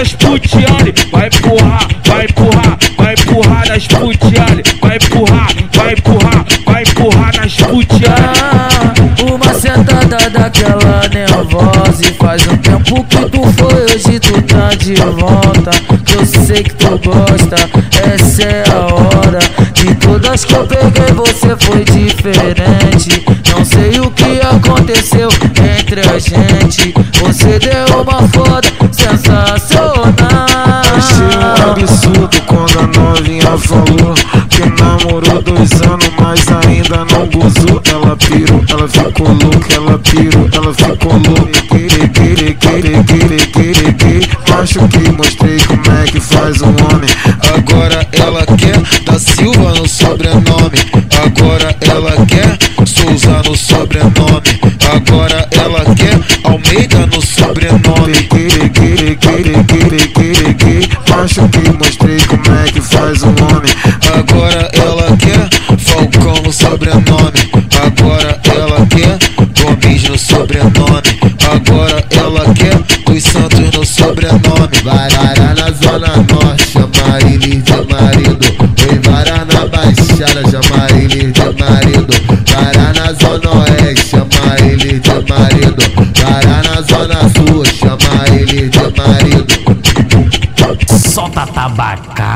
[0.00, 6.82] nas putiane, vai empurrar, vai empurrar, vai empurrar nas putiane, vai empurrar, vai empurrar, vai
[6.82, 8.80] empurrar nas putiane.
[9.30, 14.94] Uma sentada daquela nervosa E faz um tempo que tu foi, hoje tu tá de
[14.94, 15.70] volta.
[16.06, 17.56] Que eu sei que tu gosta,
[18.14, 19.38] essa é a hora.
[19.74, 23.22] De todas que eu peguei você foi diferente.
[23.52, 25.28] Não sei o que aconteceu
[25.78, 26.94] entre a gente.
[27.20, 28.79] Você deu uma foda
[33.60, 34.14] falou
[34.48, 37.80] Que namorou dois anos, mas ainda não gozou.
[37.90, 41.40] Ela pirou, ela ficou louca, ela pirou, ela ficou louca.
[44.60, 47.08] Acho que mostrei como é que faz um homem.
[47.56, 50.78] Agora ela quer da Silva no sobrenome.
[51.24, 54.60] Agora ela quer Souza no sobrenome.
[54.94, 57.80] Agora ela quer Almeida no sobrenome.
[61.22, 61.99] Acho que mostrei
[70.40, 71.02] sobrenome.
[71.52, 74.68] Agora ela quer Dos Santos no sobrenome.
[74.84, 78.46] Vai varar na zona norte, chama ele de marido.
[78.88, 82.14] Oi, varar na baixada, chama ele de marido.
[82.50, 85.82] Varar na zona oeste, chama ele de marido.
[86.22, 89.46] Varar na zona sul, chama ele de marido.
[91.12, 92.29] Solta tabacar.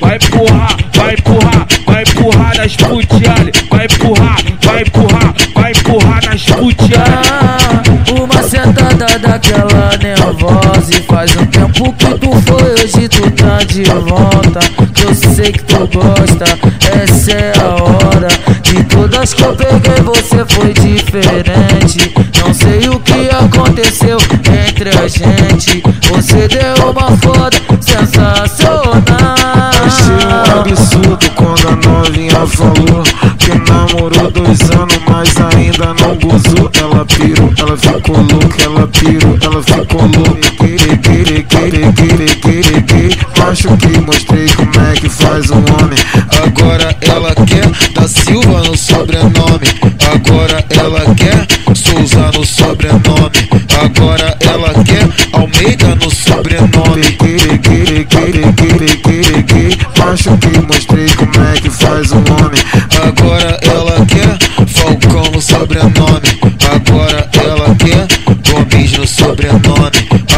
[0.00, 3.52] Vai empurrar, vai empurrar, vai empurrar nas putiane.
[3.70, 7.04] Vai empurrar, vai empurrar, vai empurrar nas putiane.
[7.32, 13.58] Ah, uma sentada daquela nervosa E faz um tempo que tu foi, hoje tu tá
[13.64, 14.60] de volta.
[14.94, 16.44] Que eu sei que tu gosta,
[17.02, 18.28] essa é a hora.
[18.62, 22.12] De todas que eu peguei você foi diferente.
[22.40, 24.18] Não sei o que aconteceu
[24.68, 25.82] entre a gente.
[26.10, 28.59] Você deu uma foda sensacional
[32.60, 33.02] falou
[33.38, 36.70] Que namorou dois anos, mas ainda não gozou.
[36.78, 40.30] Ela pirou, ela ficou louca, ela pirou, ela ficou louca.
[43.50, 45.98] Acho que mostrei como é que faz um homem.
[46.44, 49.66] Agora ela quer da Silva no sobrenome.
[50.12, 53.30] Agora ela quer Souza no sobrenome.
[53.82, 56.70] Agora ela quer Almeida no sobrenome.
[60.10, 61.09] Acho que mostrei
[61.70, 62.60] que faz um homem
[63.06, 66.40] Agora ela quer Falcão no sobrenome.
[66.70, 68.06] Agora ela quer
[68.50, 69.90] Gomes no sobrenome.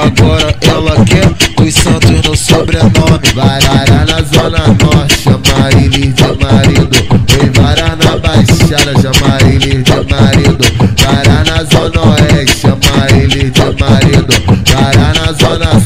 [0.02, 2.92] Agora ela quer Dos Santos no sobrenome.
[3.34, 3.60] Vai
[4.06, 6.96] na zona norte, chama ele de marido.
[7.54, 10.64] Varar na baixada, chama ele de marido.
[11.02, 14.34] Varar na zona oeste, chama ele de marido.
[14.70, 15.81] Varar na zona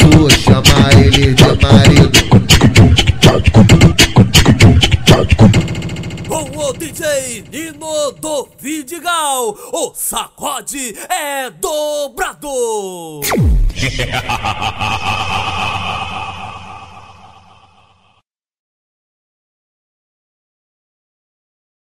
[8.21, 13.23] do Vidigal, o sacode é dobrador.